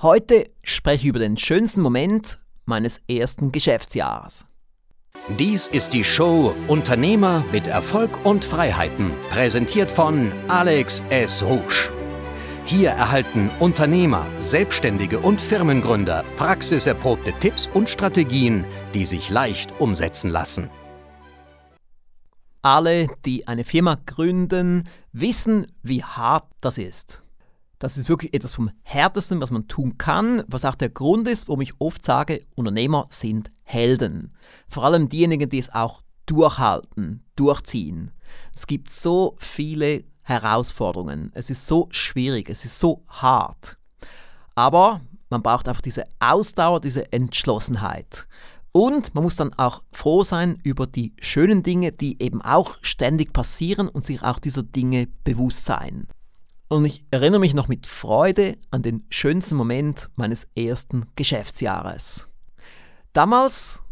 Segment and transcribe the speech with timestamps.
[0.00, 4.46] Heute spreche ich über den schönsten Moment meines ersten Geschäftsjahres.
[5.40, 11.42] Dies ist die Show Unternehmer mit Erfolg und Freiheiten, präsentiert von Alex S.
[11.42, 11.90] Rouge.
[12.64, 20.70] Hier erhalten Unternehmer, Selbstständige und Firmengründer praxiserprobte Tipps und Strategien, die sich leicht umsetzen lassen.
[22.62, 27.24] Alle, die eine Firma gründen, wissen, wie hart das ist.
[27.78, 31.48] Das ist wirklich etwas vom Härtesten, was man tun kann, was auch der Grund ist,
[31.48, 34.34] warum ich oft sage, Unternehmer sind Helden.
[34.68, 38.10] Vor allem diejenigen, die es auch durchhalten, durchziehen.
[38.52, 41.30] Es gibt so viele Herausforderungen.
[41.34, 43.78] Es ist so schwierig, es ist so hart.
[44.56, 45.00] Aber
[45.30, 48.26] man braucht einfach diese Ausdauer, diese Entschlossenheit.
[48.72, 53.32] Und man muss dann auch froh sein über die schönen Dinge, die eben auch ständig
[53.32, 56.08] passieren und sich auch dieser Dinge bewusst sein.
[56.68, 62.28] Und ich erinnere mich noch mit Freude an den schönsten Moment meines ersten Geschäftsjahres.
[63.14, 63.82] Damals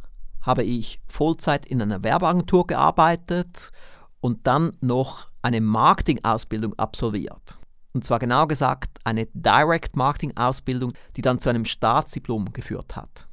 [0.43, 3.73] habe ich Vollzeit in einer Werbeagentur gearbeitet
[4.21, 7.59] und dann noch eine Marketingausbildung absolviert.
[7.95, 13.27] Und zwar genau gesagt eine Direct Marketing Ausbildung, die dann zu einem Staatsdiplom geführt hat.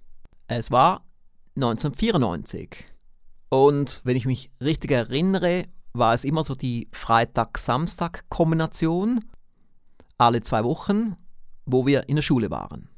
[0.47, 1.03] Es war
[1.55, 2.85] 1994.
[3.49, 9.23] Und wenn ich mich richtig erinnere, war es immer so die Freitag-Samstag-Kombination
[10.17, 11.15] alle zwei Wochen,
[11.65, 12.89] wo wir in der Schule waren.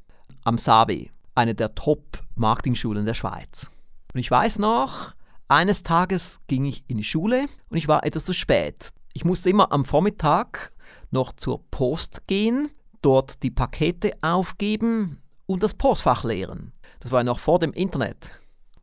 [0.44, 3.70] Am Sabi, eine der Top-Marketing-Schulen der Schweiz.
[4.14, 5.14] Und ich weiß noch,
[5.48, 8.90] eines Tages ging ich in die Schule und ich war etwas zu spät.
[9.12, 10.72] Ich musste immer am Vormittag
[11.10, 12.70] noch zur Post gehen,
[13.02, 16.72] dort die Pakete aufgeben und das Postfach leeren.
[17.00, 18.32] Das war noch vor dem Internet.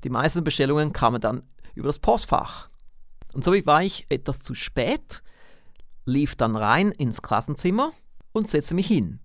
[0.03, 1.43] Die meisten Bestellungen kamen dann
[1.75, 2.69] über das Postfach.
[3.33, 5.23] Und so war ich etwas zu spät,
[6.05, 7.91] lief dann rein ins Klassenzimmer
[8.31, 9.19] und setzte mich hin.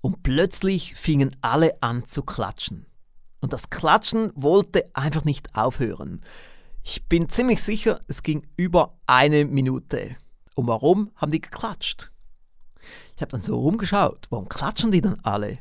[0.00, 2.86] Und plötzlich fingen alle an zu klatschen.
[3.40, 6.20] Und das Klatschen wollte einfach nicht aufhören.
[6.82, 10.16] Ich bin ziemlich sicher, es ging über eine Minute.
[10.54, 12.10] Und warum haben die geklatscht?
[13.16, 15.58] Ich habe dann so rumgeschaut, warum klatschen die dann alle?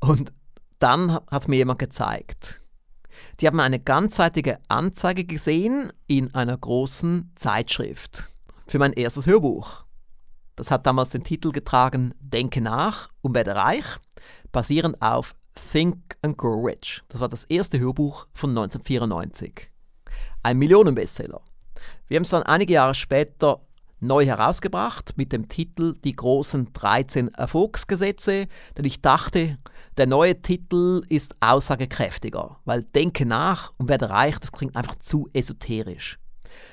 [0.00, 0.32] Und
[0.78, 2.60] dann hat es mir jemand gezeigt.
[3.40, 8.30] Die haben eine ganzseitige Anzeige gesehen in einer großen Zeitschrift
[8.66, 9.84] für mein erstes Hörbuch.
[10.56, 13.84] Das hat damals den Titel getragen Denke nach und werde reich,
[14.52, 15.34] basierend auf
[15.72, 17.02] Think and Grow Rich.
[17.08, 19.70] Das war das erste Hörbuch von 1994.
[20.42, 21.40] Ein Millionenbestseller.
[22.06, 23.60] Wir haben es dann einige Jahre später
[24.06, 29.58] neu herausgebracht mit dem Titel Die großen 13 Erfolgsgesetze, denn ich dachte,
[29.96, 35.28] der neue Titel ist aussagekräftiger, weil Denke nach und werde reich, das klingt einfach zu
[35.32, 36.18] esoterisch.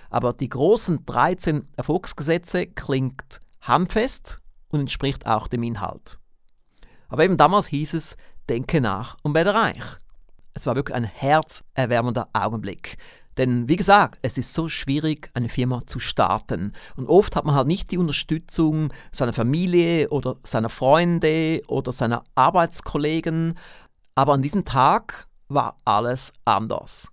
[0.10, 6.18] Aber die großen 13 Erfolgsgesetze klingt handfest und entspricht auch dem Inhalt.
[7.08, 8.16] Aber eben damals hieß es,
[8.50, 9.98] denke nach und werde reich.
[10.54, 12.98] Es war wirklich ein herzerwärmender Augenblick.
[13.38, 16.74] Denn wie gesagt, es ist so schwierig, eine Firma zu starten.
[16.96, 22.24] Und oft hat man halt nicht die Unterstützung seiner Familie oder seiner Freunde oder seiner
[22.36, 23.58] Arbeitskollegen.
[24.16, 27.08] Aber an diesem Tag war alles anders.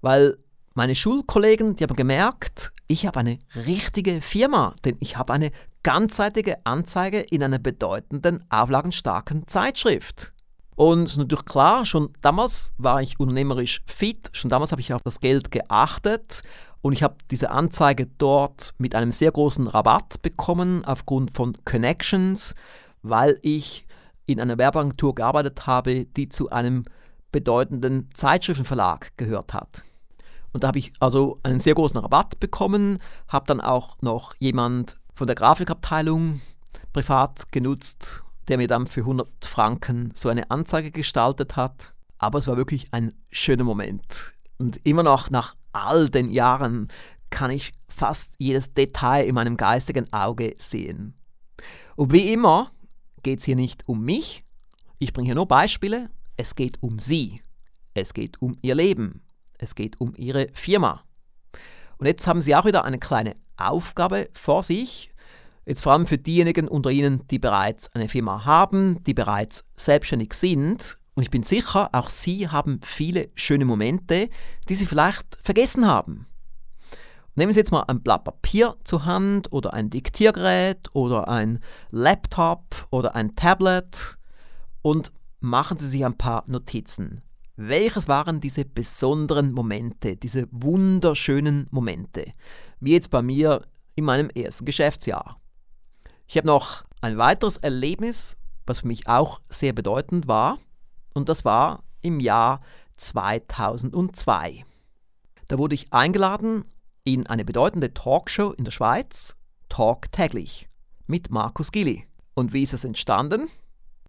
[0.00, 0.36] Weil
[0.74, 5.50] meine Schulkollegen, die haben gemerkt, ich habe eine richtige Firma, denn ich habe eine
[5.82, 10.33] ganzseitige Anzeige in einer bedeutenden, auflagenstarken Zeitschrift.
[10.76, 15.20] Und natürlich klar, schon damals war ich unternehmerisch fit, schon damals habe ich auf das
[15.20, 16.42] Geld geachtet
[16.82, 22.54] und ich habe diese Anzeige dort mit einem sehr großen Rabatt bekommen aufgrund von Connections,
[23.02, 23.86] weil ich
[24.26, 26.84] in einer Werbeagentur gearbeitet habe, die zu einem
[27.30, 29.82] bedeutenden Zeitschriftenverlag gehört hat.
[30.52, 32.98] Und da habe ich also einen sehr großen Rabatt bekommen,
[33.28, 36.40] habe dann auch noch jemand von der Grafikabteilung
[36.92, 41.94] privat genutzt, der mir dann für 100 Franken so eine Anzeige gestaltet hat.
[42.18, 44.32] Aber es war wirklich ein schöner Moment.
[44.58, 46.88] Und immer noch nach all den Jahren
[47.30, 51.14] kann ich fast jedes Detail in meinem geistigen Auge sehen.
[51.96, 52.70] Und wie immer
[53.22, 54.44] geht es hier nicht um mich,
[54.98, 57.42] ich bringe hier nur Beispiele, es geht um Sie,
[57.94, 59.22] es geht um Ihr Leben,
[59.58, 61.02] es geht um Ihre Firma.
[61.98, 65.13] Und jetzt haben Sie auch wieder eine kleine Aufgabe vor sich.
[65.66, 70.34] Jetzt vor allem für diejenigen unter Ihnen, die bereits eine Firma haben, die bereits selbstständig
[70.34, 70.98] sind.
[71.14, 74.28] Und ich bin sicher, auch Sie haben viele schöne Momente,
[74.68, 76.26] die Sie vielleicht vergessen haben.
[77.34, 82.86] Nehmen Sie jetzt mal ein Blatt Papier zur Hand oder ein Diktiergerät oder ein Laptop
[82.90, 84.16] oder ein Tablet
[84.82, 87.22] und machen Sie sich ein paar Notizen.
[87.56, 92.30] Welches waren diese besonderen Momente, diese wunderschönen Momente,
[92.80, 93.62] wie jetzt bei mir
[93.94, 95.40] in meinem ersten Geschäftsjahr?
[96.26, 98.36] Ich habe noch ein weiteres Erlebnis
[98.66, 100.58] was für mich auch sehr bedeutend war.
[101.14, 102.60] Und das war im Jahr
[102.96, 104.64] 2002.
[105.48, 106.64] Da wurde ich eingeladen
[107.04, 109.36] in eine bedeutende Talkshow in der Schweiz,
[109.68, 110.68] Talk täglich,
[111.06, 112.06] mit Markus Gilli.
[112.34, 113.48] Und wie ist es entstanden?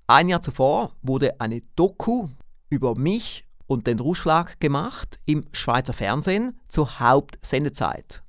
[0.07, 2.29] Ein Jahr zuvor wurde eine Doku
[2.69, 8.23] über mich und den Ruschlag gemacht im Schweizer Fernsehen zur Hauptsendezeit.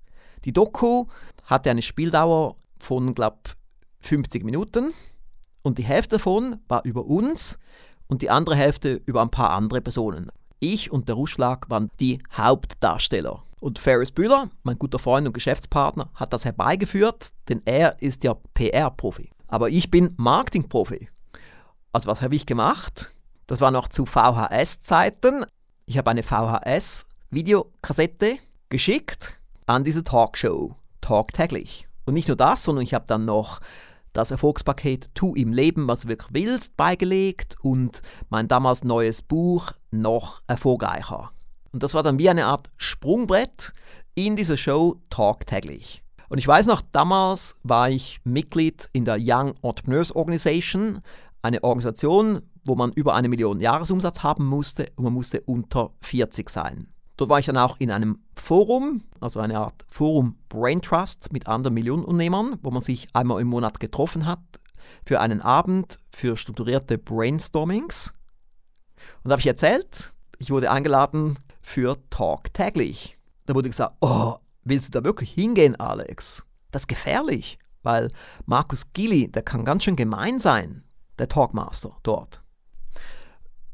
[0.44, 1.06] Die Doku
[1.44, 3.38] hatte eine Spieldauer von, glaube
[4.00, 4.92] 50 Minuten
[5.62, 7.58] und die Hälfte davon war über uns
[8.06, 10.30] und die andere Hälfte über ein paar andere Personen.
[10.60, 13.42] Ich und der Ruschlag waren die Hauptdarsteller.
[13.60, 18.34] Und Ferris Bühler, mein guter Freund und Geschäftspartner, hat das herbeigeführt, denn er ist ja
[18.54, 19.30] PR-Profi.
[19.48, 21.08] Aber ich bin Marketing-Profi.
[21.92, 23.14] Also was habe ich gemacht?
[23.46, 25.44] Das war noch zu VHS-Zeiten.
[25.86, 28.38] Ich habe eine VHS-Videokassette
[28.68, 31.88] geschickt an diese Talkshow, Talk täglich.
[32.04, 33.60] Und nicht nur das, sondern ich habe dann noch
[34.16, 39.72] das Erfolgspaket Tu im Leben, was du wirklich willst, beigelegt und mein damals neues Buch
[39.90, 41.30] noch erfolgreicher.
[41.72, 43.72] Und das war dann wie eine Art Sprungbrett
[44.14, 46.02] in dieser Show Talk täglich.
[46.28, 51.00] Und ich weiß noch, damals war ich Mitglied in der Young Entrepreneurs Organization,
[51.42, 56.48] eine Organisation, wo man über eine Million Jahresumsatz haben musste und man musste unter 40
[56.48, 56.88] sein.
[57.16, 61.46] Dort war ich dann auch in einem Forum, also eine Art Forum Brain Trust mit
[61.46, 64.40] anderen Millionenunternehmern, wo man sich einmal im Monat getroffen hat
[65.04, 68.12] für einen Abend für strukturierte Brainstormings.
[69.22, 73.18] Und da habe ich erzählt, ich wurde eingeladen für Talk täglich.
[73.46, 76.44] Da wurde gesagt, oh, willst du da wirklich hingehen, Alex?
[76.70, 78.10] Das ist gefährlich, weil
[78.44, 80.84] Markus Gilli, der kann ganz schön gemein sein,
[81.18, 82.42] der Talkmaster dort.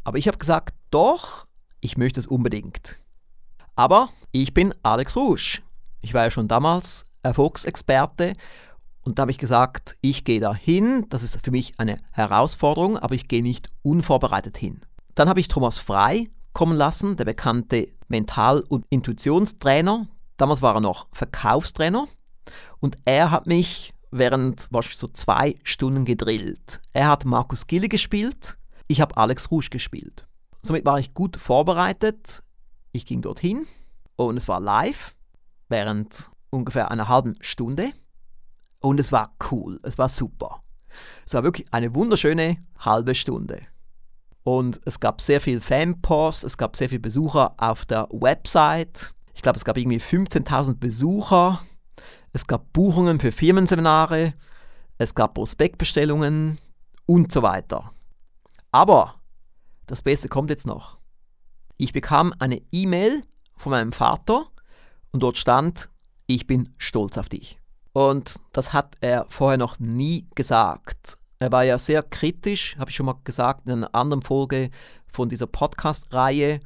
[0.05, 1.47] Aber ich habe gesagt, doch,
[1.81, 3.02] ich möchte es unbedingt.
[3.75, 5.63] Aber ich bin Alex Rouge.
[6.01, 8.35] Ich war ja schon damals Erfolgsexperte
[9.05, 11.07] und da habe ich gesagt, ich gehe da hin.
[11.09, 14.81] Das ist für mich eine Herausforderung, aber ich gehe nicht unvorbereitet hin.
[15.15, 20.07] Dann habe ich Thomas Frei kommen lassen, der bekannte Mental- und Intuitionstrainer.
[20.37, 22.07] Damals war er noch Verkaufstrainer
[22.81, 26.81] und er hat mich während wahrscheinlich so zwei Stunden gedrillt.
[26.93, 30.27] Er hat Markus Gille gespielt, ich habe Alex Rouge gespielt.
[30.63, 32.43] Somit war ich gut vorbereitet.
[32.93, 33.67] Ich ging dorthin
[34.17, 35.15] und es war live
[35.69, 37.93] während ungefähr einer halben Stunde
[38.81, 40.63] und es war cool, es war super.
[41.25, 43.63] Es war wirklich eine wunderschöne halbe Stunde.
[44.45, 49.15] Und es gab sehr viel Fanpost, es gab sehr viele Besucher auf der Website.
[49.35, 51.63] Ich glaube, es gab irgendwie 15.000 Besucher.
[52.33, 54.35] Es gab Buchungen für Firmenseminare.
[54.99, 56.59] Es gab Prospektbestellungen
[57.07, 57.93] und so weiter.
[58.73, 59.15] Aber
[59.87, 60.99] das Beste kommt jetzt noch.
[61.77, 63.23] Ich bekam eine E-Mail
[63.57, 64.47] von meinem Vater
[65.13, 65.89] und dort stand,
[66.27, 67.59] ich bin stolz auf dich.
[67.93, 71.19] Und das hat er vorher noch nie gesagt.
[71.39, 74.71] Er war ja sehr kritisch, habe ich schon mal gesagt in einer anderen Folge
[75.09, 76.61] von dieser Podcast-Reihe.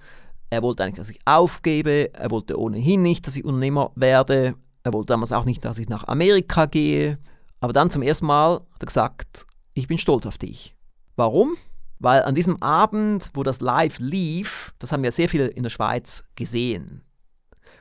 [0.50, 2.14] Er wollte eigentlich, dass ich aufgebe.
[2.14, 4.54] Er wollte ohnehin nicht, dass ich Unternehmer werde.
[4.84, 7.18] Er wollte damals auch nicht, dass ich nach Amerika gehe.
[7.60, 10.76] Aber dann zum ersten Mal hat er gesagt, ich bin stolz auf dich.
[11.16, 11.56] Warum?
[11.98, 15.70] Weil an diesem Abend, wo das live lief, das haben ja sehr viele in der
[15.70, 17.02] Schweiz gesehen.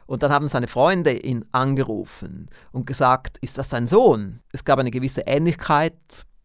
[0.08, 4.42] Und dann haben seine Freunde ihn angerufen und gesagt, ist das sein Sohn?
[4.52, 5.96] Es gab eine gewisse Ähnlichkeit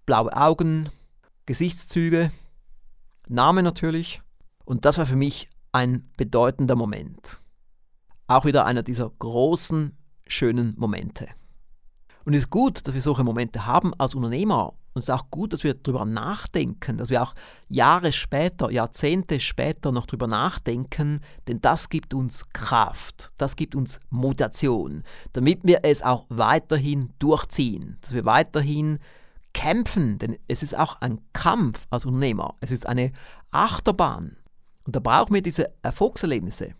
[0.06, 0.88] blaue Augen,
[1.46, 2.32] Gesichtszüge,
[3.28, 4.22] Name natürlich.
[4.64, 7.41] Und das war für mich ein bedeutender Moment.
[8.27, 9.96] Auch wieder einer dieser großen,
[10.27, 11.29] schönen Momente.
[12.24, 14.72] Und es ist gut, dass wir solche Momente haben als Unternehmer.
[14.93, 17.35] Und es ist auch gut, dass wir darüber nachdenken, dass wir auch
[17.69, 24.01] Jahre später, Jahrzehnte später noch darüber nachdenken, denn das gibt uns Kraft, das gibt uns
[24.11, 28.99] Motivation, damit wir es auch weiterhin durchziehen, dass wir weiterhin
[29.53, 32.55] kämpfen, denn es ist auch ein Kampf als Unternehmer.
[32.61, 33.13] Es ist eine
[33.51, 34.37] Achterbahn.
[34.85, 36.75] Und da brauchen wir diese Erfolgserlebnisse.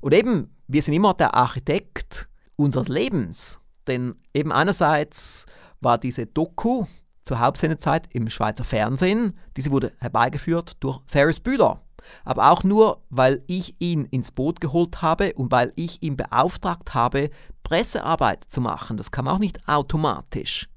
[0.00, 3.58] Und eben, wir sind immer der Architekt unseres Lebens.
[3.86, 5.46] Denn eben einerseits
[5.80, 6.86] war diese Doku
[7.30, 11.80] zur Hauptsendezeit im Schweizer Fernsehen, diese wurde herbeigeführt durch Ferris Bühler.
[12.24, 16.92] Aber auch nur, weil ich ihn ins Boot geholt habe und weil ich ihn beauftragt
[16.92, 17.30] habe,
[17.62, 18.96] Pressearbeit zu machen.
[18.96, 20.68] Das kam auch nicht automatisch.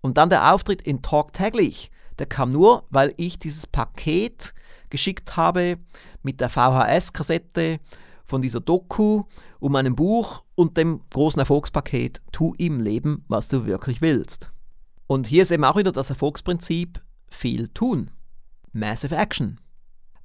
[0.00, 4.54] Und dann der Auftritt in Talk täglich, der kam nur, weil ich dieses Paket
[4.90, 5.78] geschickt habe
[6.24, 7.78] mit der VHS-Kassette
[8.24, 9.22] von dieser Doku
[9.60, 14.50] und meinem Buch und dem großen Erfolgspaket Tu im Leben, was du wirklich willst.
[15.06, 18.10] Und hier ist eben auch wieder das Erfolgsprinzip viel tun.
[18.72, 19.60] Massive Action.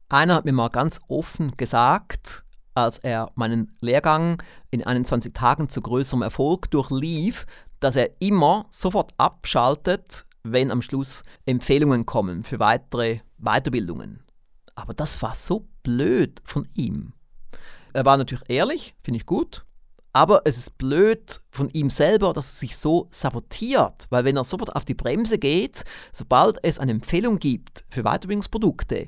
[0.10, 5.82] Einer hat mir mal ganz offen gesagt, als er meinen Lehrgang in 21 Tagen zu
[5.82, 7.46] größerem Erfolg durchlief,
[7.80, 14.24] dass er immer sofort abschaltet, wenn am Schluss Empfehlungen kommen für weitere Weiterbildungen.
[14.76, 17.14] Aber das war so blöd von ihm.
[17.94, 19.66] Er war natürlich ehrlich, finde ich gut,
[20.14, 24.44] aber es ist blöd von ihm selber, dass er sich so sabotiert, weil wenn er
[24.44, 29.06] sofort auf die Bremse geht, sobald es eine Empfehlung gibt für Weiterbildungsprodukte,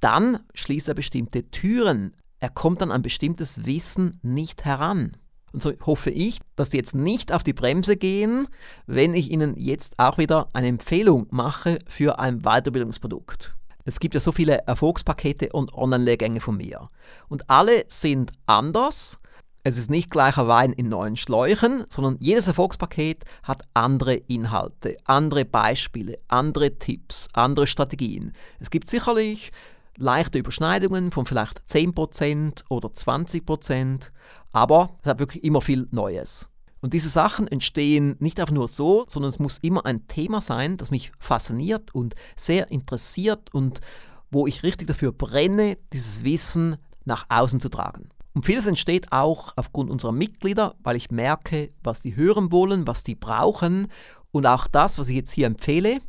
[0.00, 2.16] dann schließt er bestimmte Türen.
[2.40, 5.16] Er kommt dann an bestimmtes Wissen nicht heran.
[5.52, 8.48] Und so hoffe ich, dass Sie jetzt nicht auf die Bremse gehen,
[8.86, 13.54] wenn ich Ihnen jetzt auch wieder eine Empfehlung mache für ein Weiterbildungsprodukt.
[13.84, 16.88] Es gibt ja so viele Erfolgspakete und Online-Lehrgänge von mir.
[17.28, 19.18] Und alle sind anders
[19.62, 25.44] es ist nicht gleicher Wein in neuen Schläuchen, sondern jedes Erfolgspaket hat andere Inhalte, andere
[25.44, 28.32] Beispiele, andere Tipps, andere Strategien.
[28.58, 29.52] Es gibt sicherlich
[29.96, 34.10] leichte Überschneidungen von vielleicht 10% oder 20%,
[34.52, 36.48] aber es hat wirklich immer viel Neues.
[36.80, 40.78] Und diese Sachen entstehen nicht einfach nur so, sondern es muss immer ein Thema sein,
[40.78, 43.82] das mich fasziniert und sehr interessiert und
[44.30, 48.08] wo ich richtig dafür brenne, dieses Wissen nach außen zu tragen.
[48.32, 53.02] Und vieles entsteht auch aufgrund unserer Mitglieder, weil ich merke, was die hören wollen, was
[53.02, 53.88] die brauchen.
[54.30, 56.00] Und auch das, was ich jetzt hier empfehle,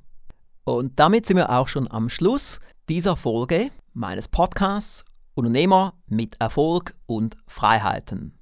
[0.64, 5.04] Und damit sind wir auch schon am Schluss dieser Folge meines Podcasts
[5.34, 8.38] Unternehmer mit Erfolg und Freiheiten.